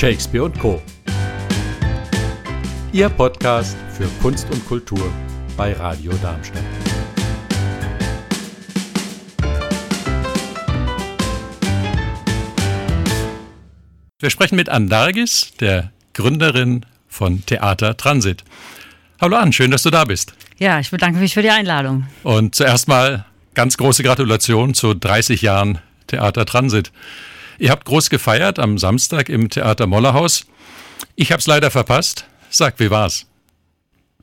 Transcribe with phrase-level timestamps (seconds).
[0.00, 0.80] Shakespeare und Co.
[2.90, 5.12] Ihr Podcast für Kunst und Kultur
[5.58, 6.62] bei Radio Darmstadt.
[14.18, 18.42] Wir sprechen mit Andargis, der Gründerin von Theater Transit.
[19.20, 20.32] Hallo Ann, schön, dass du da bist.
[20.56, 22.06] Ja, ich bedanke mich für die Einladung.
[22.22, 26.90] Und zuerst mal ganz große Gratulation zu 30 Jahren Theater Transit.
[27.60, 30.46] Ihr habt groß gefeiert am Samstag im Theater Mollerhaus.
[31.14, 32.24] Ich habe es leider verpasst.
[32.48, 33.26] Sag, wie war's?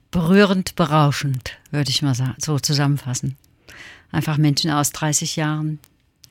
[0.10, 3.38] Berührend, berauschend, würde ich mal so zusammenfassen.
[4.12, 5.78] Einfach Menschen aus 30 Jahren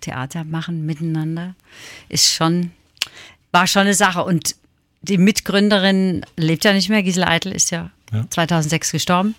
[0.00, 1.55] Theater machen miteinander
[2.09, 2.73] ist schon,
[3.52, 4.25] war schon eine Sache.
[4.25, 4.56] Und
[5.02, 7.05] die Mitgründerin lebt ja nicht mehr.
[7.05, 8.28] Gisela Eitel ist ja, ja.
[8.30, 9.36] 2006 gestorben.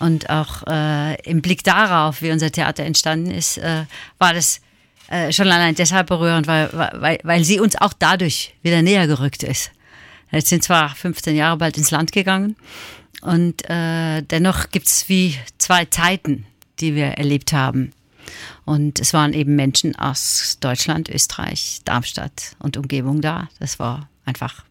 [0.00, 3.84] Und auch äh, im Blick darauf, wie unser Theater entstanden ist, äh,
[4.18, 4.60] war das
[5.08, 9.42] äh, schon allein deshalb berührend, weil, weil, weil sie uns auch dadurch wieder näher gerückt
[9.42, 9.70] ist.
[10.30, 12.56] Jetzt sind zwar 15 Jahre bald ins Land gegangen
[13.22, 16.46] und äh, dennoch gibt es wie zwei Zeiten,
[16.80, 17.92] die wir erlebt haben.
[18.64, 23.48] Und es waren eben Menschen aus Deutschland, Österreich, Darmstadt und Umgebung da.
[23.60, 24.64] Das war einfach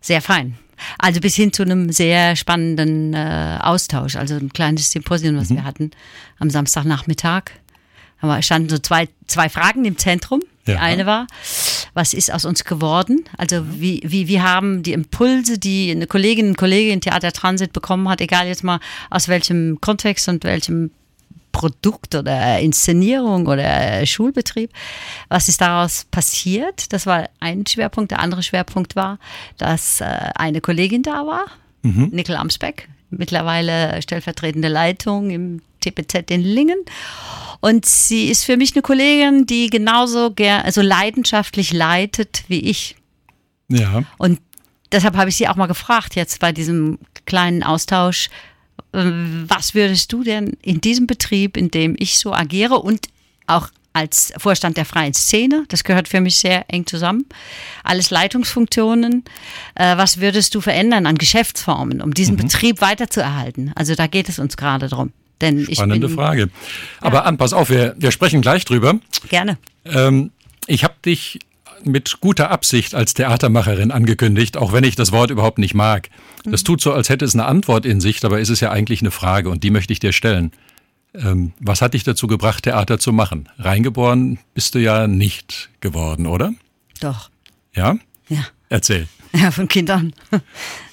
[0.00, 0.56] sehr fein.
[0.98, 5.56] Also bis hin zu einem sehr spannenden äh, Austausch, also ein kleines Symposium, was mhm.
[5.56, 5.90] wir hatten
[6.38, 7.44] am Samstagnachmittag.
[8.22, 10.42] Da standen so zwei, zwei Fragen im Zentrum.
[10.66, 10.78] Die ja.
[10.78, 11.26] eine war,
[11.92, 13.24] was ist aus uns geworden?
[13.36, 17.72] Also wie, wie, wie haben die Impulse, die eine Kollegin und Kollege in Theater Transit
[17.72, 18.78] bekommen hat, egal jetzt mal
[19.10, 20.92] aus welchem Kontext und welchem
[21.50, 24.70] Produkt oder Inszenierung oder Schulbetrieb.
[25.28, 26.92] Was ist daraus passiert?
[26.92, 28.12] Das war ein Schwerpunkt.
[28.12, 29.18] Der andere Schwerpunkt war,
[29.58, 30.04] dass äh,
[30.36, 31.46] eine Kollegin da war,
[31.82, 32.08] mhm.
[32.12, 36.78] Nickel Amsbeck, mittlerweile stellvertretende Leitung im TPZ in Lingen.
[37.60, 42.96] Und sie ist für mich eine Kollegin, die genauso gern, also leidenschaftlich leitet wie ich.
[43.68, 44.02] Ja.
[44.18, 44.40] Und
[44.90, 48.30] deshalb habe ich sie auch mal gefragt, jetzt bei diesem kleinen Austausch,
[48.92, 53.06] ähm, was würdest du denn in diesem Betrieb, in dem ich so agiere und
[53.46, 57.26] auch als Vorstand der freien Szene, das gehört für mich sehr eng zusammen,
[57.84, 59.24] alles Leitungsfunktionen,
[59.74, 62.42] äh, was würdest du verändern an Geschäftsformen, um diesen mhm.
[62.42, 63.72] Betrieb weiterzuerhalten?
[63.74, 65.12] Also da geht es uns gerade drum.
[65.42, 66.48] Denn Spannende bin, Frage.
[67.00, 67.26] Aber.
[67.26, 68.98] An, pass auf, wir, wir sprechen gleich drüber.
[69.28, 69.58] Gerne.
[69.84, 70.30] Ähm,
[70.66, 71.40] ich habe dich
[71.84, 76.08] mit guter Absicht als Theatermacherin angekündigt, auch wenn ich das Wort überhaupt nicht mag.
[76.44, 76.66] Das mhm.
[76.66, 79.10] tut so, als hätte es eine Antwort in sich, dabei ist es ja eigentlich eine
[79.10, 80.52] Frage und die möchte ich dir stellen.
[81.14, 83.48] Ähm, was hat dich dazu gebracht, Theater zu machen?
[83.58, 86.52] Reingeboren bist du ja nicht geworden, oder?
[87.00, 87.30] Doch.
[87.74, 87.98] Ja?
[88.28, 88.46] Ja.
[88.68, 89.08] Erzähl.
[89.34, 90.14] Ja, von Kindern.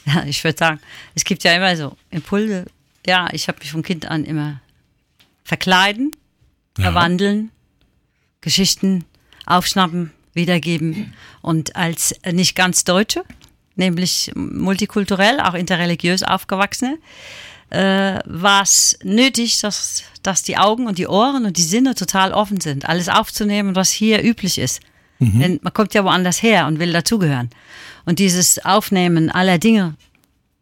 [0.06, 0.80] Ja, ich würde sagen,
[1.14, 2.66] es gibt ja immer so Impulse.
[3.06, 4.62] Ja, ich habe mich von Kind an immer
[5.44, 6.12] verkleiden,
[6.78, 6.86] ja.
[6.86, 7.52] verwandeln,
[8.42, 9.06] Geschichten
[9.46, 11.14] aufschnappen, wiedergeben.
[11.42, 13.24] Und als nicht ganz Deutsche,
[13.76, 16.98] nämlich multikulturell, auch interreligiös aufgewachsene,
[17.72, 22.34] äh, war es nötig, dass, dass die Augen und die Ohren und die Sinne total
[22.34, 24.82] offen sind, alles aufzunehmen, was hier üblich ist.
[25.20, 25.40] Mhm.
[25.40, 27.50] Denn man kommt ja woanders her und will dazugehören.
[28.06, 29.96] Und dieses Aufnehmen aller Dinge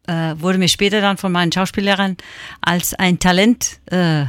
[0.08, 2.18] äh, wurde mir später dann von meinen Schauspiellehrern
[2.62, 4.26] als ein Talent äh,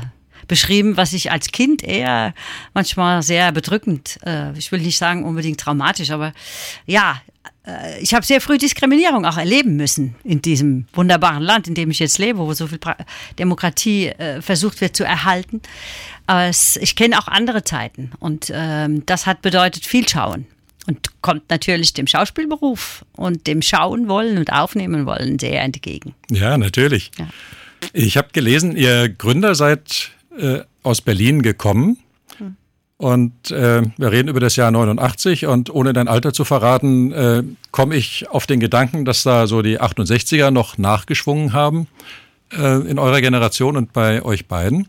[0.48, 2.34] beschrieben, was ich als Kind eher
[2.74, 6.32] manchmal sehr bedrückend, äh, ich will nicht sagen unbedingt traumatisch, aber
[6.86, 7.20] ja,
[7.66, 11.90] äh, ich habe sehr früh Diskriminierung auch erleben müssen in diesem wunderbaren Land, in dem
[11.90, 12.80] ich jetzt lebe, wo so viel
[13.38, 15.60] Demokratie äh, versucht wird zu erhalten.
[16.26, 20.46] Aber es, ich kenne auch andere Zeiten und ähm, das hat bedeutet viel schauen
[20.88, 26.14] und kommt natürlich dem Schauspielberuf und dem Schauen wollen und aufnehmen wollen sehr entgegen.
[26.30, 27.10] Ja, natürlich.
[27.18, 27.28] Ja.
[27.92, 31.98] Ich habe gelesen, ihr Gründer seid äh, aus Berlin gekommen.
[32.38, 32.56] Hm.
[32.96, 37.42] Und äh, wir reden über das Jahr 89 und ohne dein Alter zu verraten, äh,
[37.70, 41.86] komme ich auf den Gedanken, dass da so die 68er noch nachgeschwungen haben
[42.50, 44.88] äh, in eurer Generation und bei euch beiden.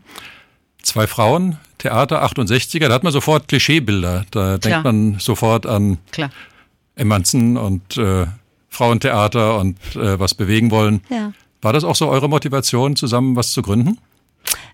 [0.82, 4.26] Zwei Frauen, Theater 68er, da hat man sofort Klischeebilder.
[4.30, 4.58] Da Klar.
[4.58, 6.30] denkt man sofort an Klar.
[6.94, 8.26] Emanzen und äh,
[8.68, 11.00] Frauentheater und äh, was bewegen wollen.
[11.08, 11.32] Ja.
[11.62, 13.98] War das auch so eure Motivation, zusammen was zu gründen?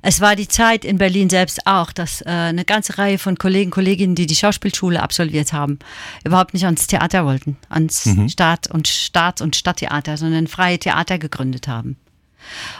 [0.03, 3.71] Es war die Zeit in Berlin selbst auch, dass äh, eine ganze Reihe von Kollegen,
[3.71, 5.79] Kolleginnen, die die Schauspielschule absolviert haben,
[6.25, 8.29] überhaupt nicht ans Theater wollten, ans mhm.
[8.29, 11.97] Staat- und Staats- und Stadttheater, sondern freie Theater gegründet haben.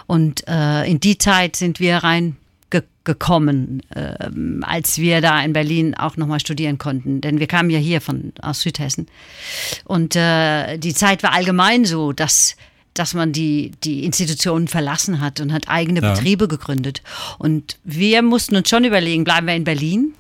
[0.07, 2.37] Und äh, in die Zeit sind wir rein
[2.81, 4.15] ge gekommen, äh,
[4.63, 7.21] als wir da in Berlin auch nochmal studieren konnten.
[7.21, 9.07] Denn wir kamen ja hier von aus Südhessen.
[9.85, 12.57] Und äh, die Zeit war allgemein so, dass
[12.99, 16.15] dass man die, die Institutionen verlassen hat und hat eigene ja.
[16.15, 17.03] Betriebe gegründet.
[17.39, 20.15] Und wir mussten uns schon überlegen, bleiben wir in Berlin,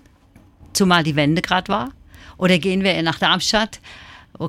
[0.72, 1.92] zumal die Wende gerade war,
[2.36, 3.80] oder gehen wir nach Darmstadt,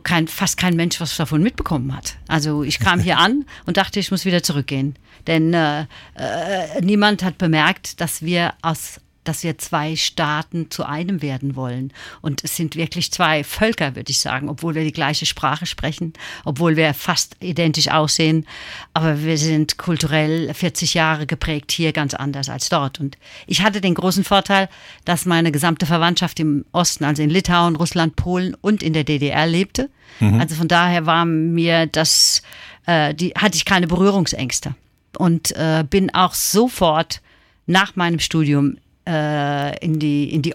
[0.04, 2.16] kein, fast kein Mensch was davon mitbekommen hat.
[2.28, 4.96] Also ich kam hier an und dachte, ich muss wieder zurückgehen.
[5.28, 5.82] Denn äh,
[6.16, 11.92] äh, niemand hat bemerkt, dass wir aus dass wir zwei Staaten zu einem werden wollen.
[12.22, 16.14] Und es sind wirklich zwei Völker, würde ich sagen, obwohl wir die gleiche Sprache sprechen,
[16.46, 18.46] obwohl wir fast identisch aussehen.
[18.94, 23.00] Aber wir sind kulturell 40 Jahre geprägt hier ganz anders als dort.
[23.00, 24.70] Und ich hatte den großen Vorteil,
[25.06, 29.46] dass meine gesamte Verwandtschaft im Osten, also in Litauen, Russland, Polen und in der DDR
[29.46, 29.90] lebte.
[30.20, 30.40] Mhm.
[30.40, 32.42] Also von daher war mir das,
[32.86, 34.76] äh, die, hatte ich keine Berührungsängste.
[35.18, 37.22] Und äh, bin auch sofort
[37.66, 40.54] nach meinem Studium äh, in die, in die,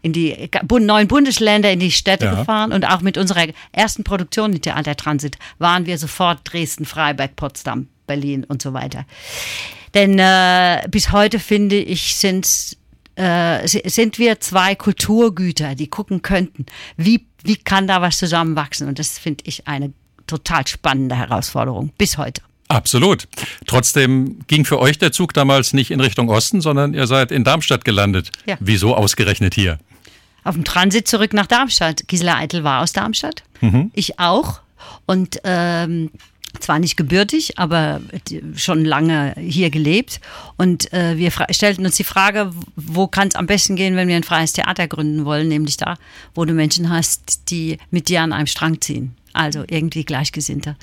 [0.00, 0.50] in die
[0.80, 2.34] neuen Bundesländer, in die Städte ja.
[2.34, 7.36] gefahren und auch mit unserer ersten Produktion in Theater Transit waren wir sofort Dresden, Freiberg,
[7.36, 9.04] Potsdam, Berlin und so weiter.
[9.94, 12.76] Denn äh, bis heute finde ich, sind
[13.14, 16.64] äh, sind wir zwei Kulturgüter, die gucken könnten,
[16.96, 18.88] wie, wie kann da was zusammenwachsen.
[18.88, 19.92] Und das finde ich eine
[20.26, 22.40] total spannende Herausforderung bis heute.
[22.72, 23.28] Absolut.
[23.66, 27.44] Trotzdem ging für euch der Zug damals nicht in Richtung Osten, sondern ihr seid in
[27.44, 28.30] Darmstadt gelandet.
[28.46, 28.56] Ja.
[28.60, 29.78] Wieso ausgerechnet hier?
[30.42, 32.08] Auf dem Transit zurück nach Darmstadt.
[32.08, 33.42] Gisela Eitel war aus Darmstadt.
[33.60, 33.90] Mhm.
[33.94, 34.60] Ich auch.
[35.04, 36.10] Und ähm,
[36.60, 38.00] zwar nicht gebürtig, aber
[38.56, 40.20] schon lange hier gelebt.
[40.56, 44.16] Und äh, wir stellten uns die Frage, wo kann es am besten gehen, wenn wir
[44.16, 45.96] ein freies Theater gründen wollen, nämlich da,
[46.34, 50.76] wo du Menschen hast, die mit dir an einem Strang ziehen also irgendwie Gleichgesinnte.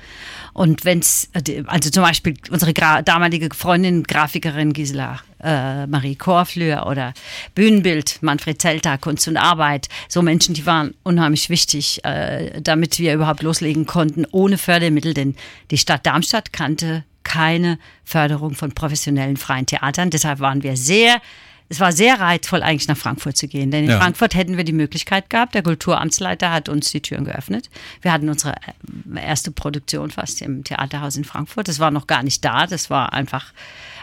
[0.54, 1.30] Und wenn es,
[1.68, 7.13] also zum Beispiel unsere Gra damalige Freundin, Grafikerin Gisela äh, Marie Korflür oder
[7.56, 13.13] Bühnenbild, Manfred Zelter, Kunst und Arbeit, so Menschen, die waren unheimlich wichtig, äh, damit wir
[13.13, 15.36] überhaupt loslegen konnten, ohne Fördermittel, denn
[15.72, 20.10] die Stadt Darmstadt kannte keine Förderung von professionellen freien Theatern.
[20.10, 21.22] Deshalb waren wir sehr
[21.69, 23.69] es war sehr reizvoll, eigentlich nach Frankfurt zu gehen.
[23.69, 24.00] Denn in ja.
[24.00, 25.54] Frankfurt hätten wir die Möglichkeit gehabt.
[25.54, 27.69] Der Kulturamtsleiter hat uns die Türen geöffnet.
[28.01, 31.68] Wir hatten unsere äh, erste Produktion fast im Theaterhaus in Frankfurt.
[31.68, 32.66] Das war noch gar nicht da.
[32.66, 33.54] Das war einfach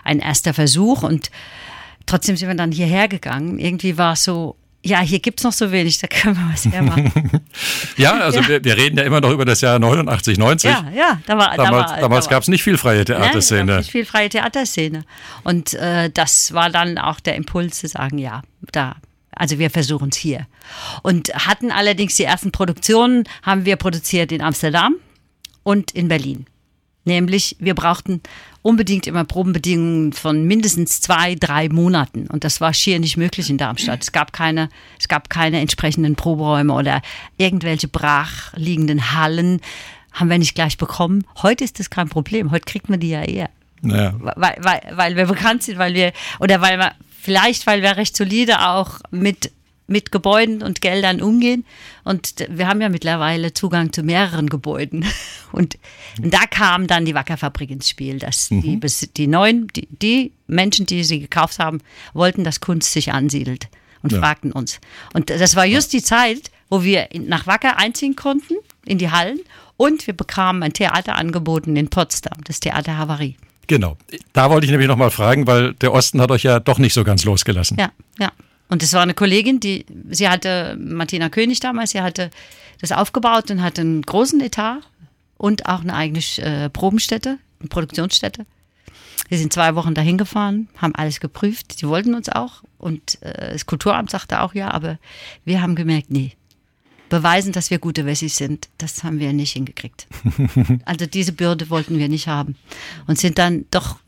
[0.05, 1.03] ein erster Versuch.
[1.03, 1.33] Und
[2.07, 3.59] trotzdem sind wir dann hierher gegangen.
[3.59, 4.55] Irgendwie war es so,
[4.87, 7.41] ja, hier gibt es noch so wenig, da können wir was hermachen.
[7.97, 8.49] ja, also ja.
[8.49, 10.71] Wir, wir, reden ja immer noch über das Jahr 89, 90.
[10.71, 13.65] Ja, ja, da war, damals, da damals gab es nicht viel freie Theaterszene.
[13.65, 15.05] Nein, nicht viel freie Theaterszene.
[15.43, 18.43] Und äh, das war dann auch der Impuls zu sagen, ja,
[18.73, 18.97] da
[19.39, 20.47] also wir versuchen es hier.
[21.03, 24.95] Und hatten allerdings die ersten Produktionen, haben wir produziert in Amsterdam
[25.63, 26.47] und in Berlin.
[27.07, 28.21] Nämlich, wir brauchten
[28.63, 32.27] unbedingt immer Probenbedingungen von mindestens zwei, drei Monaten.
[32.27, 34.03] Und das war schier nicht möglich in Darmstadt.
[34.03, 34.69] Es gab keine,
[34.99, 37.01] es gab keine entsprechenden Proberäume oder
[37.39, 39.61] irgendwelche brachliegenden Hallen.
[40.13, 41.25] Haben wir nicht gleich bekommen.
[41.43, 42.51] Heute ist das kein Problem.
[42.51, 43.51] Heute kriegt man die ja eher.
[43.83, 44.15] Naja.
[44.19, 48.17] Weil, weil, weil wir bekannt sind, weil wir, oder weil wir, vielleicht weil wir recht
[48.17, 49.53] solide auch mit
[49.87, 51.65] mit Gebäuden und Geldern umgehen.
[52.05, 55.05] Und wir haben ja mittlerweile Zugang zu mehreren Gebäuden.
[55.53, 55.79] Und,
[56.19, 58.81] da kam dann die Wackerfabrik ins Spiel, dass mhm.
[58.81, 61.81] die, die neuen, die, die, Menschen, die sie gekauft haben,
[62.15, 63.69] wollten, dass Kunst sich ansiedelt
[64.03, 64.19] und ja.
[64.21, 64.81] fragten uns.
[65.13, 68.55] Und das war just die Zeit, wo wir nach Wacker einziehen konnten,
[68.85, 69.41] in die Hallen.
[69.77, 73.37] Und wir bekamen ein Theater angeboten in Potsdam, das Theater Havarie.
[73.67, 73.97] Genau.
[74.33, 77.05] Da wollte ich nämlich nochmal fragen, weil der Osten hat euch ja doch nicht so
[77.05, 77.77] ganz losgelassen.
[77.79, 78.33] Ja, ja.
[78.69, 82.31] Und das war eine Kollegin, die, sie hatte, Martina König damals, sie hatte
[82.81, 84.81] das aufgebaut und hatte einen großen Etat
[85.37, 88.47] und auch eine eigene äh, Probenstätte, eine Produktionsstätte.
[89.29, 91.81] Wir sind zwei Wochen dahin gefahren, haben alles geprüft.
[91.81, 94.99] Die wollten uns auch und äh, das Kulturamt sagte auch ja, aber
[95.45, 96.33] wir haben gemerkt, nee,
[97.09, 100.07] beweisen, dass wir gute Wessis sind, das haben wir nicht hingekriegt.
[100.85, 102.57] also diese Bürde wollten wir nicht haben
[103.07, 103.99] und sind dann doch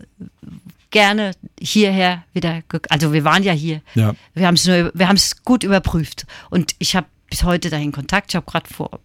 [0.91, 3.83] gerne hierher wieder, also wir waren ja hier.
[3.95, 4.15] Ja.
[4.35, 7.93] Wir haben es nur, wir haben es gut überprüft und ich habe bis heute dahin
[7.93, 8.31] Kontakt.
[8.31, 9.01] Ich habe gerade vor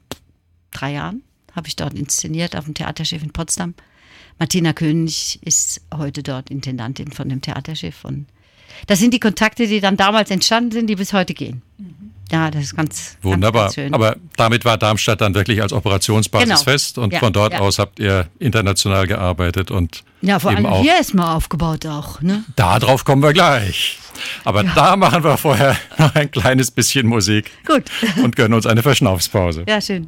[0.72, 1.24] drei Jahren
[1.54, 3.76] habe ich dort inszeniert auf dem Theaterschiff in Potsdam.
[4.40, 8.26] Martina König ist heute dort Intendantin von dem Theaterschiff und
[8.88, 11.62] das sind die Kontakte, die dann damals entstanden sind, die bis heute gehen.
[12.32, 13.66] Ja, das ist ganz wunderbar.
[13.66, 16.64] Ganz, ganz Aber damit war Darmstadt dann wirklich als Operationsbasis genau.
[16.64, 17.60] fest und ja, von dort ja.
[17.60, 22.22] aus habt ihr international gearbeitet und ja, vor allem hier ist mal aufgebaut auch.
[22.22, 22.44] Ne?
[22.56, 24.00] Darauf kommen wir gleich.
[24.46, 24.72] Aber ja.
[24.74, 27.52] da machen wir vorher noch ein kleines bisschen Musik.
[27.66, 27.84] Gut.
[28.24, 29.66] Und gönnen uns eine Verschnaufspause.
[29.68, 30.08] Ja, schön.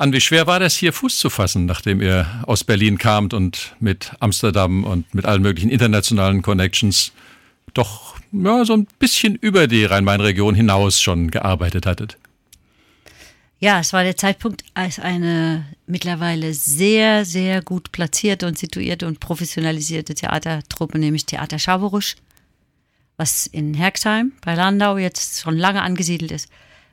[0.00, 3.76] An, wie schwer war das hier Fuß zu fassen, nachdem ihr aus Berlin kamt und
[3.80, 7.12] mit Amsterdam und mit allen möglichen internationalen Connections
[7.74, 12.16] doch ja, so ein bisschen über die Rhein-Main-Region hinaus schon gearbeitet hattet?
[13.58, 19.20] Ja, es war der Zeitpunkt, als eine mittlerweile sehr, sehr gut platzierte und situierte und
[19.20, 22.16] professionalisierte Theatertruppe, nämlich Theater Schaberusch,
[23.18, 26.48] was in Herxheim bei Landau jetzt schon lange angesiedelt ist,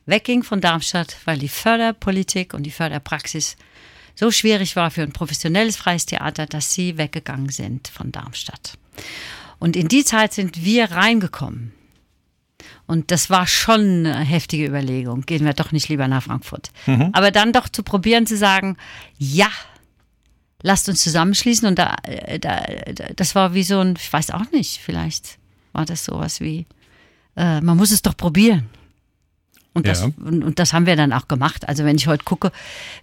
[0.07, 3.55] wegging von Darmstadt, weil die Förderpolitik und die Förderpraxis
[4.15, 8.73] so schwierig war für ein professionelles freies Theater, dass sie weggegangen sind von Darmstadt.
[9.59, 11.73] Und in die Zeit sind wir reingekommen.
[12.87, 15.21] Und das war schon eine heftige Überlegung.
[15.21, 16.71] Gehen wir doch nicht lieber nach Frankfurt.
[16.85, 17.09] Mhm.
[17.13, 18.77] Aber dann doch zu probieren zu sagen,
[19.17, 19.49] ja,
[20.63, 21.67] lasst uns zusammenschließen.
[21.67, 22.65] Und da, äh, da,
[23.15, 25.37] das war wie so ein, ich weiß auch nicht, vielleicht
[25.73, 26.65] war das sowas wie,
[27.35, 28.69] äh, man muss es doch probieren.
[29.77, 29.93] Und, ja.
[29.93, 31.67] das, und, und, das haben wir dann auch gemacht.
[31.67, 32.51] Also wenn ich heute gucke,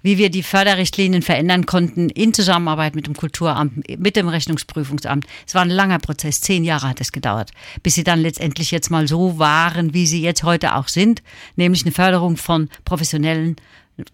[0.02, 5.24] wie wir die Förderrichtlinien verändern konnten in Zusammenarbeit mit dem Kulturamt, mit dem Rechnungsprüfungsamt.
[5.46, 7.52] Es war ein langer Prozess, zehn Jahre hat es gedauert,
[7.84, 11.22] bis sie dann letztendlich jetzt mal so waren, wie sie jetzt heute auch sind,
[11.54, 13.54] nämlich eine Förderung von professionellen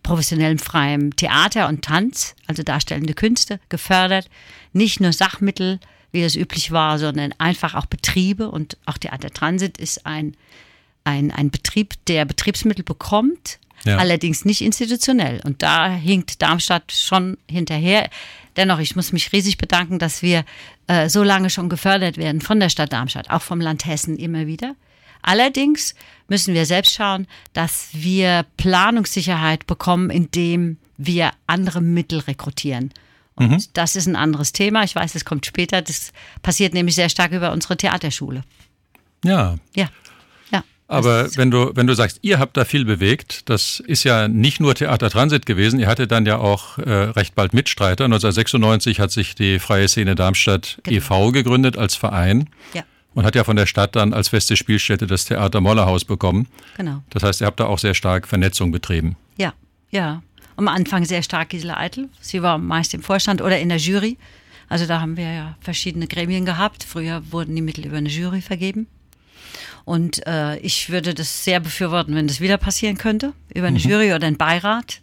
[0.02, 4.28] professionellem freiem Theater und Tanz, also darstellende Künste, gefördert.
[4.74, 5.80] Nicht nur Sachmittel,
[6.12, 10.36] wie es üblich war, sondern einfach auch Betriebe und auch Theater Transit ist ein
[11.04, 13.96] ein, ein Betrieb, der Betriebsmittel bekommt, ja.
[13.96, 15.40] allerdings nicht institutionell.
[15.44, 18.10] Und da hinkt Darmstadt schon hinterher.
[18.56, 20.44] Dennoch, ich muss mich riesig bedanken, dass wir
[20.86, 24.46] äh, so lange schon gefördert werden von der Stadt Darmstadt, auch vom Land Hessen immer
[24.46, 24.74] wieder.
[25.22, 25.94] Allerdings
[26.28, 32.92] müssen wir selbst schauen, dass wir Planungssicherheit bekommen, indem wir andere Mittel rekrutieren.
[33.34, 33.64] Und mhm.
[33.72, 34.82] das ist ein anderes Thema.
[34.84, 35.80] Ich weiß, es kommt später.
[35.82, 38.42] Das passiert nämlich sehr stark über unsere Theaterschule.
[39.24, 39.56] Ja.
[39.74, 39.88] Ja.
[40.90, 44.58] Aber wenn du, wenn du sagst, ihr habt da viel bewegt, das ist ja nicht
[44.58, 48.06] nur Theater Transit gewesen, ihr hattet dann ja auch äh, recht bald Mitstreiter.
[48.06, 50.96] 1996 hat sich die Freie Szene Darmstadt genau.
[50.96, 51.30] e.V.
[51.30, 52.50] gegründet als Verein.
[52.74, 52.82] Ja.
[53.14, 56.48] Und hat ja von der Stadt dann als feste Spielstätte das Theater Mollerhaus bekommen.
[56.76, 57.04] Genau.
[57.10, 59.16] Das heißt, ihr habt da auch sehr stark Vernetzung betrieben.
[59.36, 59.52] Ja,
[59.90, 60.22] ja.
[60.56, 62.08] Am Anfang sehr stark Gisela Eitel.
[62.20, 64.18] Sie war meist im Vorstand oder in der Jury.
[64.68, 66.82] Also da haben wir ja verschiedene Gremien gehabt.
[66.82, 68.88] Früher wurden die Mittel über eine Jury vergeben.
[69.84, 73.90] Und äh, ich würde das sehr befürworten, wenn das wieder passieren könnte, über eine mhm.
[73.90, 75.00] Jury oder einen Beirat.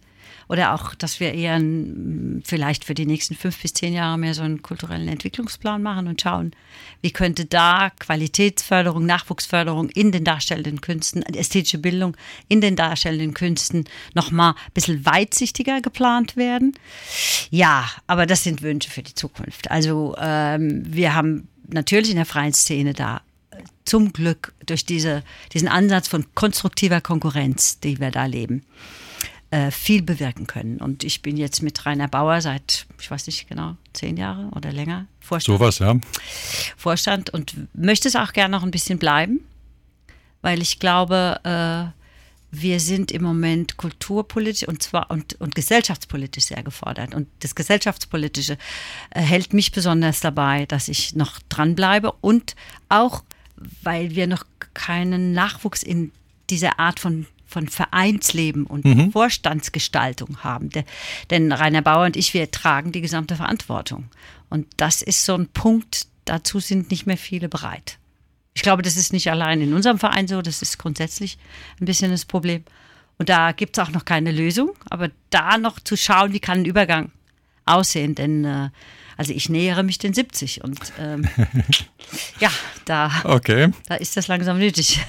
[0.50, 4.34] Oder auch, dass wir eher ein, vielleicht für die nächsten fünf bis zehn Jahre mehr
[4.34, 6.52] so einen kulturellen Entwicklungsplan machen und schauen,
[7.02, 12.16] wie könnte da Qualitätsförderung, Nachwuchsförderung in den darstellenden Künsten, ästhetische Bildung
[12.48, 16.74] in den darstellenden Künsten nochmal ein bisschen weitsichtiger geplant werden.
[17.50, 19.70] Ja, aber das sind Wünsche für die Zukunft.
[19.70, 23.22] Also ähm, wir haben natürlich in der freien Szene da
[23.86, 25.24] zum Glück durch diese,
[25.54, 28.64] diesen Ansatz von konstruktiver Konkurrenz, die wir da leben,
[29.50, 30.78] äh, viel bewirken können.
[30.78, 34.72] Und ich bin jetzt mit Rainer Bauer seit, ich weiß nicht genau, zehn Jahre oder
[34.72, 35.58] länger Vorstand.
[35.58, 35.96] Sowas, ja.
[36.76, 39.40] Vorstand und möchte es auch gerne noch ein bisschen bleiben,
[40.42, 41.98] weil ich glaube, äh,
[42.52, 47.14] wir sind im Moment kulturpolitisch und zwar und, und gesellschaftspolitisch sehr gefordert.
[47.14, 48.58] Und das Gesellschaftspolitische
[49.12, 52.56] äh, hält mich besonders dabei, dass ich noch dranbleibe und
[52.90, 53.24] auch
[53.82, 56.12] weil wir noch keinen Nachwuchs in
[56.50, 59.12] dieser Art von von Vereinsleben und mhm.
[59.12, 60.70] Vorstandsgestaltung haben.
[60.70, 60.84] De,
[61.30, 64.10] denn Rainer Bauer und ich, wir tragen die gesamte Verantwortung.
[64.50, 67.98] Und das ist so ein Punkt, dazu sind nicht mehr viele bereit.
[68.54, 71.38] Ich glaube, das ist nicht allein in unserem Verein so, das ist grundsätzlich
[71.80, 72.64] ein bisschen das Problem.
[73.18, 76.60] Und da gibt es auch noch keine Lösung, aber da noch zu schauen, wie kann
[76.60, 77.12] ein Übergang
[77.66, 78.70] aussehen, denn äh,
[79.18, 81.28] also ich nähere mich den 70 und ähm,
[82.40, 82.50] ja,
[82.86, 83.72] da, okay.
[83.88, 85.04] da ist das langsam nötig.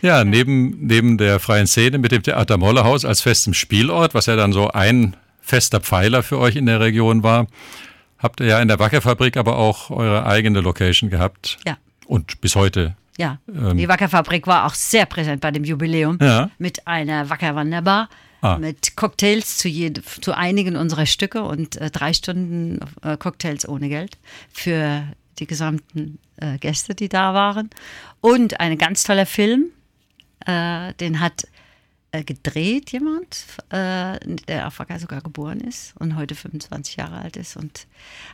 [0.00, 4.34] Ja, neben, neben der freien Szene mit dem Theater Mollerhaus als festem Spielort, was ja
[4.34, 7.46] dann so ein fester Pfeiler für euch in der Region war,
[8.18, 11.58] habt ihr ja in der Wackerfabrik aber auch eure eigene Location gehabt.
[11.66, 11.76] Ja.
[12.06, 12.96] Und bis heute.
[13.18, 16.50] Ja, ähm, die Wackerfabrik war auch sehr präsent bei dem Jubiläum ja.
[16.58, 18.08] mit einer Wackerwanderbar
[18.42, 18.58] ah.
[18.58, 23.88] mit Cocktails zu, jede, zu einigen unserer Stücke und äh, drei Stunden äh, Cocktails ohne
[23.88, 24.18] Geld
[24.52, 25.04] für
[25.38, 27.70] die gesamten äh, Gäste, die da waren.
[28.20, 29.70] Und ein ganz toller Film,
[30.46, 31.46] äh, den hat
[32.14, 37.38] äh, gedreht jemand, äh, der auf Wacker sogar geboren ist und heute 25 Jahre alt
[37.38, 37.86] ist und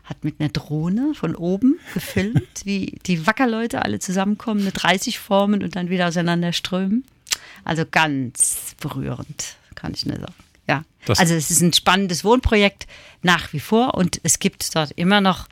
[0.03, 5.63] hat mit einer Drohne von oben gefilmt, wie die Wackerleute alle zusammenkommen mit 30 Formen
[5.63, 7.05] und dann wieder auseinanderströmen.
[7.65, 10.35] Also ganz berührend kann ich nur sagen.
[10.67, 10.85] Ja.
[11.07, 12.87] Das also es ist ein spannendes Wohnprojekt
[13.23, 15.49] nach wie vor und es gibt dort immer noch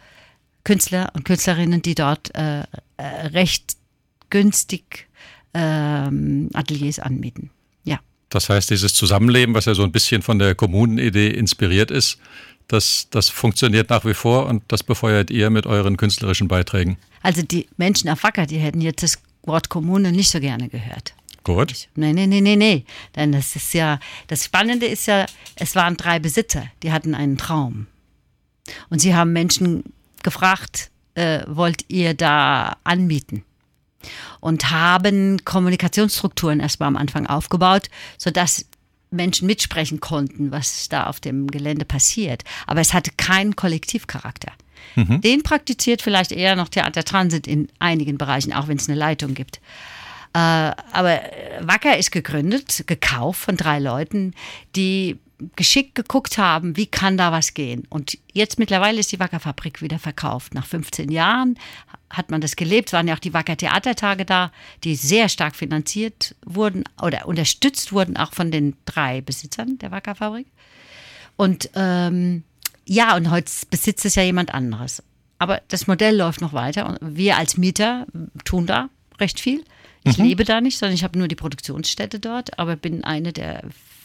[0.65, 2.65] Künstler und Künstlerinnen, die dort äh, äh,
[3.29, 3.77] recht
[4.31, 5.07] günstig
[5.55, 7.51] ähm, Ateliers anmieten.
[7.85, 8.01] Ja.
[8.29, 12.19] Das heißt, dieses Zusammenleben, was ja so ein bisschen von der Kommunenidee inspiriert ist,
[12.69, 16.99] das, das funktioniert nach wie vor und das befeuert ihr mit euren künstlerischen Beiträgen.
[17.23, 21.15] Also die Menschen auf Wacker, die hätten jetzt das Wort Kommune nicht so gerne gehört.
[21.47, 21.89] Gut.
[21.95, 22.85] Nee, nee, nee, nee, nee.
[23.15, 27.39] Denn das ist ja, das Spannende ist ja, es waren drei Besitzer, die hatten einen
[27.39, 27.87] Traum.
[28.91, 29.85] Und sie haben Menschen
[30.23, 33.45] gefragt, äh, wollt ihr da anmieten?
[34.41, 37.89] und haben Kommunikationsstrukturen erstmal am Anfang aufgebaut,
[38.19, 38.65] sodass
[39.11, 42.45] Menschen mitsprechen konnten, was da auf dem Gelände passiert.
[42.67, 44.53] Aber es hatte keinen Kollektivcharakter.
[44.95, 45.21] Mhm.
[45.21, 49.35] Den praktiziert vielleicht eher noch Theater Transit in einigen Bereichen, auch wenn es eine Leitung
[49.35, 49.61] gibt.
[50.37, 51.23] Äh, aber
[51.61, 54.35] Wacker ist gegründet, gekauft von drei Leuten,
[54.75, 55.19] die
[55.55, 57.87] geschickt geguckt haben, wie kann da was gehen.
[57.89, 60.53] Und jetzt mittlerweile ist die Wackerfabrik wieder verkauft.
[60.53, 61.59] Nach 15 Jahren
[62.11, 62.91] hat man das gelebt.
[62.91, 64.53] Es waren ja auch die Wacker Theatertage da,
[64.85, 70.49] die sehr stark finanziert wurden oder unterstützt wurden, auch von den drei Besitzern der Wackerfabrik.
[71.37, 72.45] Und ähm,
[72.85, 75.03] ja, und heute besitzt es ja jemand anderes.
[75.39, 78.07] Aber das Modell läuft noch weiter und wir als Mieter
[78.45, 79.65] tun da recht viel.
[80.07, 80.25] Ich mhm.
[80.25, 83.63] lebe da nicht, sondern ich habe nur die Produktionsstätte dort, aber bin eine der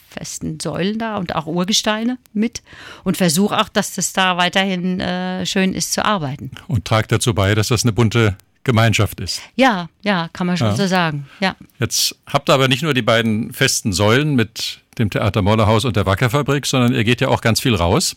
[0.10, 2.64] festen Säulen da und auch Urgesteine mit
[3.04, 6.52] und versuche auch, dass das da weiterhin äh, schön ist zu arbeiten.
[6.68, 9.42] Und tragt dazu bei, dass das eine bunte Gemeinschaft ist.
[9.56, 10.76] Ja, ja, kann man schon ja.
[10.76, 11.28] so sagen.
[11.40, 11.56] Ja.
[11.80, 15.96] Jetzt habt ihr aber nicht nur die beiden festen Säulen mit dem Theater Mollerhaus und
[15.96, 18.16] der Wackerfabrik, sondern ihr geht ja auch ganz viel raus.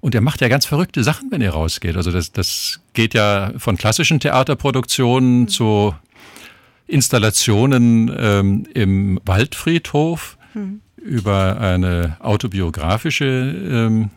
[0.00, 1.96] Und ihr macht ja ganz verrückte Sachen, wenn ihr rausgeht.
[1.96, 5.48] Also das, das geht ja von klassischen Theaterproduktionen mhm.
[5.48, 5.94] zu
[6.86, 10.38] Installationen ähm, im Waldfriedhof.
[10.54, 14.10] Mhm über eine autobiografische ähm,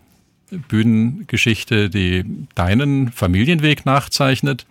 [0.49, 4.65] Bühnengeschichte, die deinen Familienweg nachzeichnet,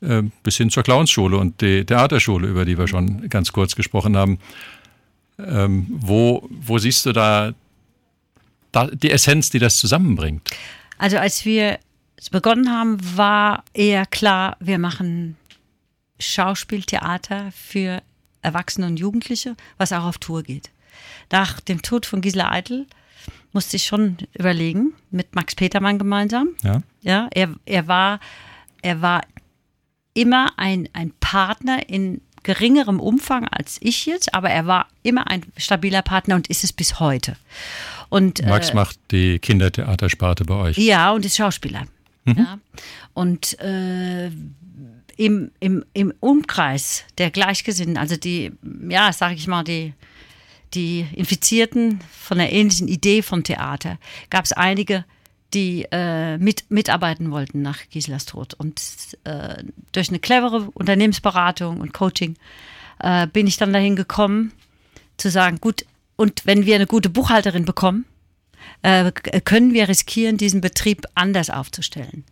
[0.00, 4.16] äh, bis hin zur Clownsschule und die Theaterschule, über die wir schon ganz kurz gesprochen
[4.16, 4.38] haben.
[5.38, 7.52] Ähm, wo, wo siehst du da,
[8.70, 10.48] da die Essenz, die das zusammenbringt?
[10.96, 11.78] Also als wir
[12.30, 15.36] begonnen haben, war eher klar, wir machen
[16.18, 18.02] Schauspieltheater für
[18.42, 20.70] Erwachsene und Jugendliche, was auch auf Tour geht
[21.30, 22.86] nach dem Tod von Gisela Eitel
[23.52, 26.48] musste ich schon überlegen, mit Max Petermann gemeinsam.
[26.62, 26.82] Ja.
[27.02, 28.20] Ja, er, er war,
[28.82, 29.22] er war
[30.12, 35.42] immer ein, ein Partner in geringerem Umfang als ich jetzt, aber er war immer ein
[35.56, 37.36] stabiler Partner und ist es bis heute.
[38.10, 40.76] Und, Max äh, macht die Kindertheatersparte bei euch.
[40.76, 41.86] Ja, und ist Schauspieler.
[42.24, 42.36] Mhm.
[42.36, 42.58] Ja.
[43.14, 44.30] Und äh,
[45.16, 48.52] im, im, im Umkreis der Gleichgesinnten, also die,
[48.88, 49.94] ja, sage ich mal, die
[50.74, 53.98] die Infizierten von der ähnlichen Idee von Theater,
[54.30, 55.04] gab es einige,
[55.52, 58.54] die äh, mit, mitarbeiten wollten nach Giselas Tod.
[58.54, 58.82] Und
[59.24, 62.36] äh, durch eine clevere Unternehmensberatung und Coaching
[62.98, 64.52] äh, bin ich dann dahin gekommen,
[65.16, 65.84] zu sagen, gut,
[66.16, 68.04] und wenn wir eine gute Buchhalterin bekommen,
[68.82, 72.24] äh, können wir riskieren, diesen Betrieb anders aufzustellen.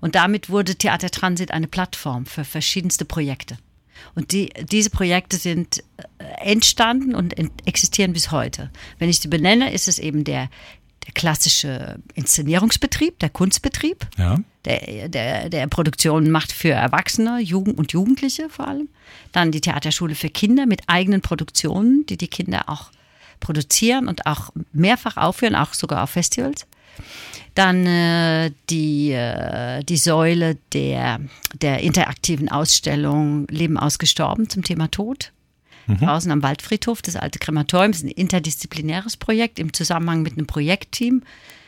[0.00, 3.58] Und damit wurde Theater Transit eine Plattform für verschiedenste Projekte.
[4.14, 7.34] Und die, diese Projekte sind äh, entstanden und
[7.66, 8.70] existieren bis heute.
[8.98, 10.48] Wenn ich sie benenne, ist es eben der,
[11.06, 14.38] der klassische Inszenierungsbetrieb, der Kunstbetrieb, ja.
[14.64, 18.88] der, der, der Produktionen macht für Erwachsene Jugend und Jugendliche vor allem.
[19.32, 22.90] Dann die Theaterschule für Kinder mit eigenen Produktionen, die die Kinder auch
[23.40, 26.66] produzieren und auch mehrfach aufführen, auch sogar auf Festivals.
[27.58, 31.18] Dann äh, die, äh, die Säule der,
[31.60, 35.32] der interaktiven Ausstellung Leben ausgestorben zum Thema Tod.
[35.88, 35.98] Mhm.
[35.98, 41.24] Draußen am Waldfriedhof, das alte Krematorium, ist ein interdisziplinäres Projekt im Zusammenhang mit einem Projektteam.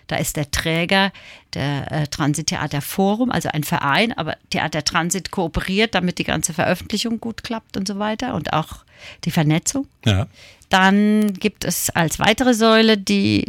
[0.06, 1.10] Da ist der Träger
[1.54, 7.18] der äh, Transittheater Forum, also ein Verein, aber Theater Transit kooperiert, damit die ganze Veröffentlichung
[7.18, 8.84] gut klappt und so weiter und auch
[9.24, 9.88] die Vernetzung.
[10.04, 10.28] Ja.
[10.68, 13.44] Dann gibt es als weitere Säule die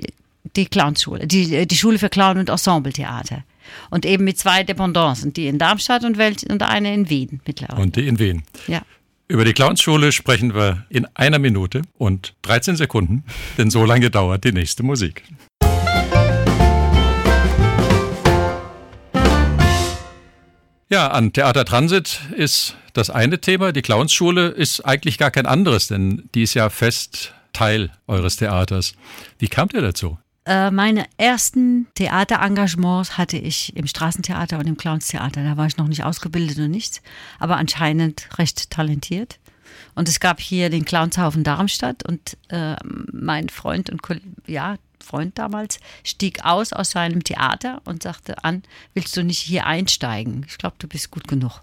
[0.56, 3.44] die Clownschule, die, die Schule für Clown- und Ensembletheater.
[3.90, 7.82] Und eben mit zwei Dependancen, die in Darmstadt und, Welt und eine in Wien mittlerweile.
[7.82, 8.44] Und die in Wien.
[8.68, 8.82] Ja.
[9.28, 13.24] Über die Clownsschule sprechen wir in einer Minute und 13 Sekunden,
[13.58, 15.24] denn so lange dauert die nächste Musik.
[20.90, 23.72] Ja, an Theater Transit ist das eine Thema.
[23.72, 28.96] Die Clownsschule ist eigentlich gar kein anderes, denn die ist ja fest Teil eures Theaters.
[29.40, 30.18] Wie kamt ihr dazu?
[30.46, 35.44] Äh, meine ersten Theaterengagements hatte ich im Straßentheater und im Clownstheater.
[35.44, 37.02] Da war ich noch nicht ausgebildet und nichts,
[37.40, 39.40] aber anscheinend recht talentiert.
[39.94, 42.76] Und es gab hier den Clownshaufen Darmstadt und äh,
[43.12, 44.02] mein Freund und
[44.48, 49.66] ja, Freund damals stieg aus aus seinem Theater und sagte an, willst du nicht hier
[49.66, 50.46] einsteigen?
[50.48, 51.62] Ich glaube, du bist gut genug.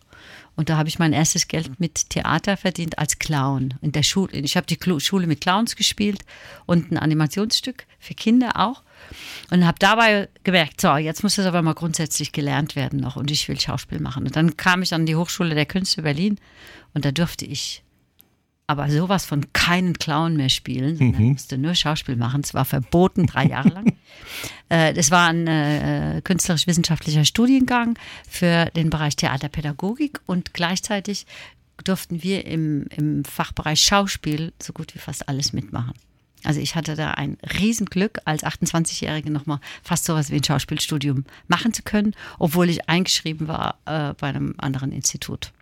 [0.59, 4.33] Und da habe ich mein erstes Geld mit Theater verdient als Clown in der Schule.
[4.33, 6.25] Ich habe die Schule mit Clowns gespielt
[6.67, 8.83] und ein Animationsstück für Kinder auch.
[9.53, 13.31] Und habe dabei gemerkt, so, jetzt muss das aber mal grundsätzlich gelernt werden noch und
[13.31, 14.27] ich will Schauspiel machen.
[14.27, 16.41] Und dann kam ich an die Hochschule der Künste Berlin
[16.93, 17.85] und da durfte ich
[18.69, 21.33] aber sowas von keinen Clown mehr spielen, sondern mhm.
[21.33, 22.43] musste nur Schauspiel machen.
[22.45, 23.97] Es war verboten, drei Jahre lang.
[24.69, 31.27] äh, das war ein äh, künstlerisch-wissenschaftlicher Studiengang für den Bereich Theaterpädagogik und gleichzeitig
[31.83, 35.95] durften wir im, im Fachbereich Schauspiel so gut wie fast alles mitmachen.
[36.45, 41.73] Also ich hatte da ein Riesenglück, als 28-Jährige nochmal fast sowas wie ein Schauspielstudium machen
[41.73, 45.53] zu können, obwohl ich eingeschrieben war äh, bei einem anderen Institut.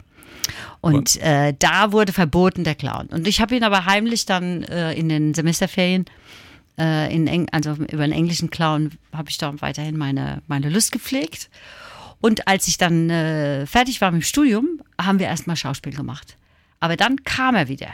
[0.80, 3.06] Und äh, da wurde verboten der Clown.
[3.06, 6.06] Und ich habe ihn aber heimlich dann äh, in den Semesterferien,
[6.78, 10.92] äh, in Eng also über einen englischen Clown, habe ich da weiterhin meine, meine Lust
[10.92, 11.50] gepflegt.
[12.20, 16.36] Und als ich dann äh, fertig war mit dem Studium, haben wir erstmal Schauspiel gemacht.
[16.80, 17.90] Aber dann kam er wieder.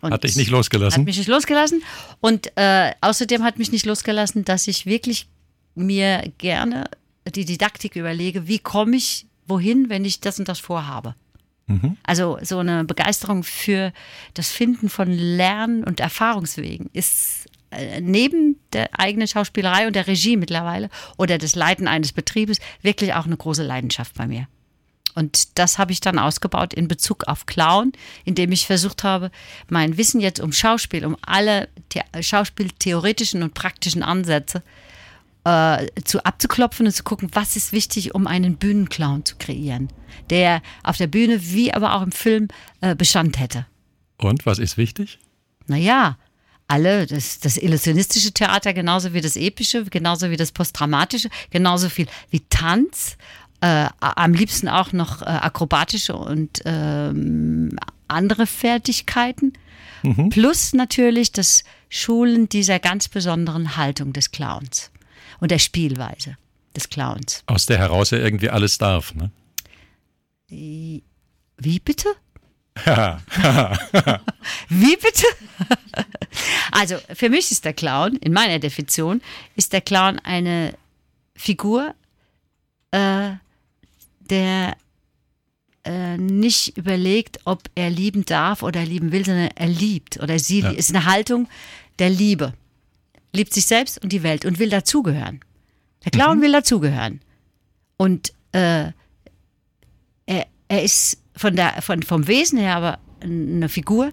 [0.00, 1.00] Und hat dich nicht losgelassen?
[1.00, 1.82] Hat mich nicht losgelassen.
[2.20, 5.26] Und äh, außerdem hat mich nicht losgelassen, dass ich wirklich
[5.74, 6.90] mir gerne
[7.34, 11.14] die Didaktik überlege, wie komme ich wohin, wenn ich das und das vorhabe.
[11.66, 11.96] Mhm.
[12.04, 13.92] Also so eine Begeisterung für
[14.34, 20.36] das Finden von Lern- und Erfahrungswegen ist äh, neben der eigenen Schauspielerei und der Regie
[20.36, 24.46] mittlerweile oder das Leiten eines Betriebes wirklich auch eine große Leidenschaft bei mir.
[25.14, 27.92] Und das habe ich dann ausgebaut in Bezug auf Clown,
[28.24, 29.30] indem ich versucht habe,
[29.68, 34.85] mein Wissen jetzt um Schauspiel, um alle The schauspieltheoretischen und praktischen Ansätze äh,
[36.04, 39.88] zu abzuklopfen und zu gucken, was ist wichtig, um einen Bühnenclown zu kreieren,
[40.30, 42.48] der auf der Bühne wie aber auch im Film
[42.80, 43.66] äh, Bestand hätte.
[44.18, 45.18] Und was ist wichtig?
[45.68, 46.16] Naja,
[46.66, 52.06] alle, das, das illusionistische Theater genauso wie das epische, genauso wie das postdramatische, genauso viel
[52.30, 53.16] wie Tanz,
[53.60, 57.78] äh, am liebsten auch noch äh, akrobatische und ähm,
[58.08, 59.52] andere Fertigkeiten.
[60.02, 60.30] Mhm.
[60.30, 64.90] Plus natürlich das Schulen dieser ganz besonderen Haltung des Clowns
[65.40, 66.36] und der Spielweise
[66.74, 67.42] des Clowns.
[67.46, 69.30] Aus der heraus er irgendwie alles darf, ne?
[70.48, 71.02] Wie
[71.80, 72.08] bitte?
[74.68, 75.26] Wie bitte?
[76.72, 79.22] also für mich ist der Clown, in meiner Definition,
[79.56, 80.74] ist der Clown eine
[81.34, 81.94] Figur,
[82.90, 83.30] äh,
[84.20, 84.76] der
[85.84, 90.60] äh, nicht überlegt, ob er lieben darf oder lieben will, sondern er liebt oder sie
[90.60, 90.70] ja.
[90.70, 91.48] ist eine Haltung
[91.98, 92.52] der Liebe.
[93.36, 95.40] Liebt sich selbst und die Welt und will dazugehören.
[96.04, 96.42] Der Clown mhm.
[96.42, 97.20] will dazugehören.
[97.98, 98.92] Und äh,
[100.26, 104.10] er, er ist von der, von, vom Wesen her aber eine Figur,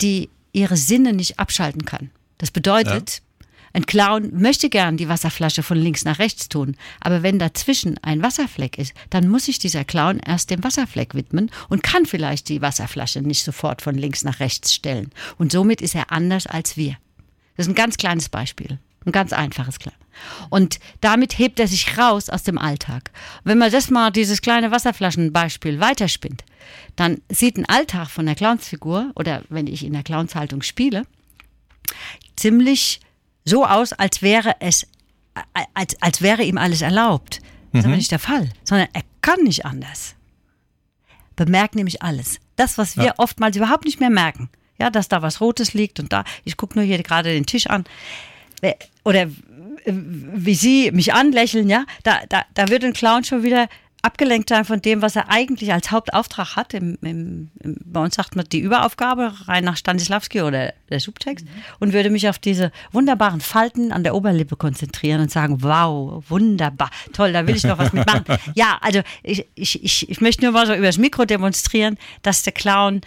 [0.00, 2.10] die ihre Sinne nicht abschalten kann.
[2.38, 3.46] Das bedeutet, ja.
[3.72, 8.22] ein Clown möchte gern die Wasserflasche von links nach rechts tun, aber wenn dazwischen ein
[8.22, 12.62] Wasserfleck ist, dann muss sich dieser Clown erst dem Wasserfleck widmen und kann vielleicht die
[12.62, 15.10] Wasserflasche nicht sofort von links nach rechts stellen.
[15.38, 16.96] Und somit ist er anders als wir.
[17.56, 18.78] Das ist ein ganz kleines Beispiel.
[19.04, 19.94] Ein ganz einfaches klar.
[20.50, 23.12] Und damit hebt er sich raus aus dem Alltag.
[23.44, 26.44] Wenn man das mal, dieses kleine Wasserflaschenbeispiel weiterspinnt,
[26.96, 31.06] dann sieht ein Alltag von der Clownsfigur oder wenn ich in der Clownshaltung spiele,
[32.34, 33.00] ziemlich
[33.44, 34.86] so aus, als wäre es,
[35.74, 37.40] als, als wäre ihm alles erlaubt.
[37.72, 37.98] Das ist aber mhm.
[37.98, 40.16] nicht der Fall, sondern er kann nicht anders.
[41.36, 42.40] Bemerkt nämlich alles.
[42.56, 43.14] Das, was wir ja.
[43.18, 44.48] oftmals überhaupt nicht mehr merken.
[44.78, 47.66] Ja, dass da was Rotes liegt und da, ich gucke nur hier gerade den Tisch
[47.66, 47.84] an
[49.04, 49.28] oder
[49.86, 53.68] wie Sie mich anlächeln, ja, da, da, da wird ein Clown schon wieder
[54.02, 56.74] abgelenkt sein von dem, was er eigentlich als Hauptauftrag hat.
[56.74, 61.44] Im, im, im, bei uns sagt man die Überaufgabe, rein nach Stanislavski oder der Subtext,
[61.44, 61.50] mhm.
[61.80, 66.90] und würde mich auf diese wunderbaren Falten an der Oberlippe konzentrieren und sagen, wow, wunderbar,
[67.12, 68.24] toll, da will ich noch was mitmachen.
[68.54, 72.52] ja, also ich, ich, ich, ich möchte nur mal so übers Mikro demonstrieren, dass der
[72.52, 73.00] Clown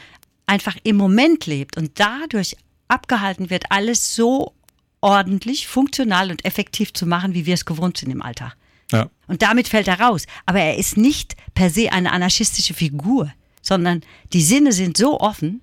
[0.50, 2.58] einfach im Moment lebt und dadurch
[2.88, 4.54] abgehalten wird, alles so
[5.00, 8.56] ordentlich, funktional und effektiv zu machen, wie wir es gewohnt sind im Alltag.
[8.92, 9.10] Ja.
[9.28, 10.26] Und damit fällt er raus.
[10.46, 13.32] Aber er ist nicht per se eine anarchistische Figur,
[13.62, 14.02] sondern
[14.34, 15.62] die Sinne sind so offen,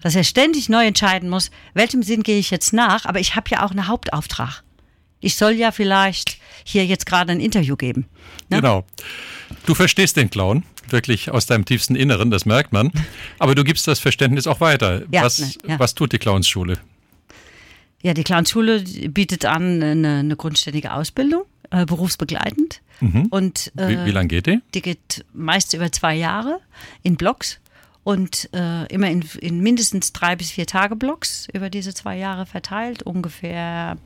[0.00, 3.50] dass er ständig neu entscheiden muss, welchem Sinn gehe ich jetzt nach, aber ich habe
[3.50, 4.62] ja auch einen Hauptauftrag.
[5.20, 8.06] Ich soll ja vielleicht hier jetzt gerade ein Interview geben.
[8.50, 8.60] Ne?
[8.60, 8.84] Genau.
[9.66, 12.90] Du verstehst den Clown wirklich aus deinem tiefsten Inneren, das merkt man.
[13.38, 15.02] Aber du gibst das Verständnis auch weiter.
[15.10, 15.78] Ja, was, ja.
[15.78, 16.78] was tut die Clownsschule?
[18.02, 22.82] Ja, die Clownschule bietet an eine, eine grundständige Ausbildung, äh, berufsbegleitend.
[23.00, 23.26] Mhm.
[23.30, 24.60] Und, äh, wie, wie lange geht die?
[24.74, 26.60] Die geht meist über zwei Jahre
[27.02, 27.60] in Blocks
[28.04, 32.44] und äh, immer in, in, mindestens drei bis vier Tage Blocks über diese zwei Jahre
[32.44, 33.96] verteilt, ungefähr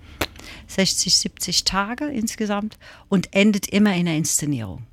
[0.69, 4.85] 60, 70 Tage insgesamt und endet immer in der Inszenierung.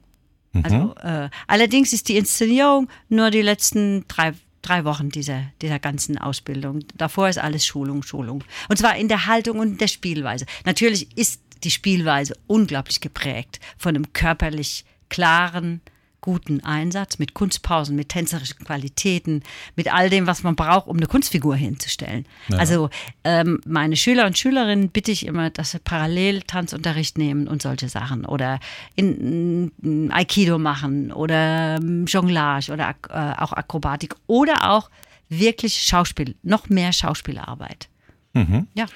[0.56, 0.64] Mhm.
[0.66, 6.18] Also äh, allerdings ist die Inszenierung nur die letzten drei drei Wochen dieser, dieser ganzen
[6.18, 6.80] Ausbildung.
[6.96, 8.44] Davor ist alles Schulung, Schulung.
[8.68, 10.46] Und zwar in der Haltung und der Spielweise.
[10.66, 15.82] Natürlich ist die Spielweise unglaublich geprägt von einem körperlich klaren,
[16.26, 19.44] guten Einsatz, mit Kunstpausen, mit tänzerischen Qualitäten,
[19.76, 22.26] mit all dem, was man braucht, um eine Kunstfigur hinzustellen.
[22.48, 22.58] Ja.
[22.58, 22.90] Also
[23.24, 27.90] ähm, meine Schüler und Schülerinnen bitte ich immer, dass sie parallel Tanzunterricht nehmen und solche
[27.90, 28.60] Sachen oder
[28.96, 34.90] in, in Aikido machen oder ähm, Jonglage oder äh, auch Akrobatik oder auch
[35.30, 37.88] wirklich Schauspiel, noch mehr Schauspielarbeit.
[38.34, 38.68] Mhm.
[38.74, 38.88] Ja.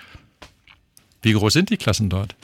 [1.21, 2.35] Wie groß sind die Klassen dort?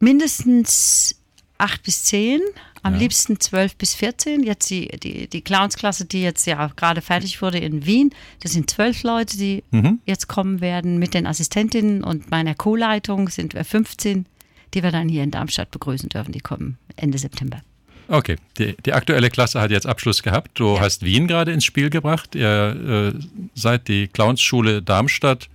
[0.00, 1.20] Mindestens
[1.58, 2.40] acht bis zehn,
[2.84, 2.98] am ja.
[3.00, 4.42] liebsten zwölf bis vierzehn.
[4.42, 8.70] Jetzt die, die, die Clowns-Klasse, die jetzt ja gerade fertig wurde in Wien, das sind
[8.70, 10.00] zwölf Leute, die mhm.
[10.04, 10.98] jetzt kommen werden.
[10.98, 14.26] Mit den Assistentinnen und meiner Co-Leitung sind wir 15,
[14.74, 16.32] die wir dann hier in Darmstadt begrüßen dürfen.
[16.32, 17.62] Die kommen Ende September.
[18.06, 20.50] Okay, die, die aktuelle Klasse hat jetzt Abschluss gehabt.
[20.58, 20.80] Du ja.
[20.80, 22.34] hast Wien gerade ins Spiel gebracht.
[22.34, 23.18] Ihr äh,
[23.54, 25.48] seid die Clownsschule Darmstadt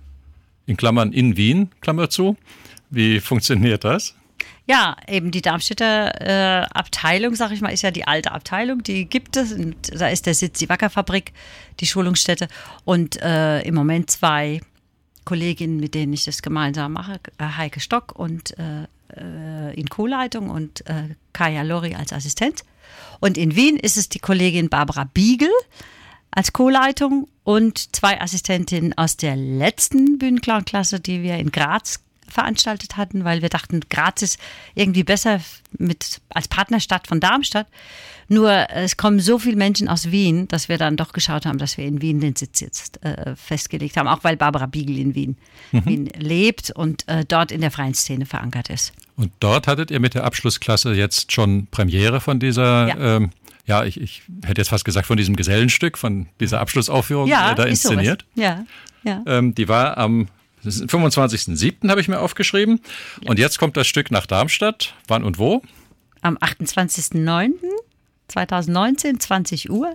[0.66, 2.36] in Klammern in Wien, Klammer zu.
[2.90, 4.16] Wie funktioniert das?
[4.66, 9.06] Ja, eben die Darmstädter äh, Abteilung, sag ich mal, ist ja die alte Abteilung, die
[9.06, 9.54] gibt es.
[9.92, 11.32] Da ist der Sitz, die Wackerfabrik,
[11.80, 12.48] die Schulungsstätte.
[12.84, 14.60] Und äh, im Moment zwei
[15.24, 18.84] Kolleginnen, mit denen ich das gemeinsam mache, äh, Heike Stock und äh,
[19.16, 22.64] äh, in Co-Leitung und äh, Kaya Lori als Assistent.
[23.20, 25.50] Und in Wien ist es die Kollegin Barbara Biegel
[26.30, 33.24] als Co-Leitung und zwei Assistentinnen aus der letzten Bühnenclown-Klasse, die wir in Graz veranstaltet hatten,
[33.24, 34.38] weil wir dachten, Graz ist
[34.74, 35.40] irgendwie besser
[35.78, 37.66] mit, als Partnerstadt von Darmstadt.
[38.28, 41.76] Nur es kommen so viele Menschen aus Wien, dass wir dann doch geschaut haben, dass
[41.76, 45.36] wir in Wien den Sitz jetzt äh, festgelegt haben, auch weil Barbara Biegel in Wien,
[45.72, 45.84] mhm.
[45.84, 48.92] Wien lebt und äh, dort in der freien Szene verankert ist.
[49.16, 53.16] Und dort hattet ihr mit der Abschlussklasse jetzt schon Premiere von dieser ja.
[53.16, 53.30] ähm,
[53.66, 57.64] ja, ich, ich, hätte jetzt fast gesagt, von diesem Gesellenstück, von dieser Abschlussaufführung ja, da
[57.64, 58.24] inszeniert.
[58.34, 58.64] Ja,
[59.04, 59.22] ja.
[59.26, 60.28] Ähm, die war am
[60.64, 61.88] 25.07.
[61.88, 62.80] habe ich mir aufgeschrieben.
[63.22, 63.30] Ja.
[63.30, 64.94] Und jetzt kommt das Stück nach Darmstadt.
[65.08, 65.62] Wann und wo?
[66.22, 69.94] Am 28.09.2019, 20 Uhr,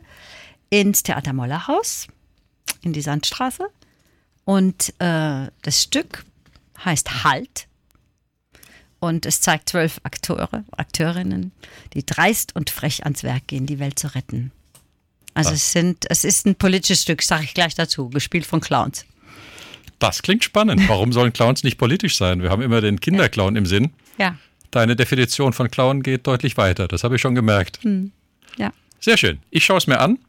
[0.69, 2.07] ins Theater Mollerhaus
[2.81, 3.67] in die Sandstraße.
[4.45, 6.23] Und äh, das Stück
[6.83, 7.67] heißt Halt.
[8.99, 11.51] Und es zeigt zwölf Akteure, Akteurinnen,
[11.93, 14.51] die dreist und frech ans Werk gehen, die Welt zu retten.
[15.33, 19.05] Also es, sind, es ist ein politisches Stück, sage ich gleich dazu, gespielt von Clowns.
[19.99, 20.87] Das klingt spannend.
[20.87, 22.41] Warum sollen Clowns nicht politisch sein?
[22.41, 23.93] Wir haben immer den Kinderclown im Sinn.
[24.17, 24.37] Ja.
[24.71, 26.87] Deine Definition von Clown geht deutlich weiter.
[26.87, 27.79] Das habe ich schon gemerkt.
[27.83, 28.11] Hm.
[28.57, 28.71] Ja.
[28.99, 29.39] Sehr schön.
[29.49, 30.19] Ich schaue es mir an.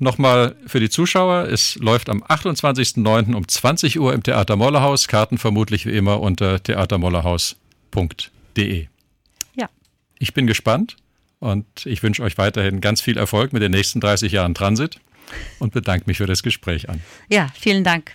[0.00, 3.34] Nochmal für die Zuschauer, es läuft am 28.09.
[3.34, 5.08] um 20 Uhr im Theater Mollerhaus.
[5.08, 8.86] Karten vermutlich wie immer unter theatermollerhaus.de.
[9.56, 9.68] Ja.
[10.18, 10.96] Ich bin gespannt
[11.40, 15.00] und ich wünsche euch weiterhin ganz viel Erfolg mit den nächsten 30 Jahren Transit
[15.58, 17.00] und bedanke mich für das Gespräch an.
[17.28, 18.14] Ja, vielen Dank.